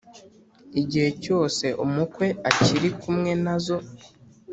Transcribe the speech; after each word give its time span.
igihe 0.81 1.09
cyose 1.23 1.65
umukwe 1.85 2.27
akiri 2.49 2.89
kumwe 3.01 3.31
na 3.43 3.55
zo 3.65 3.77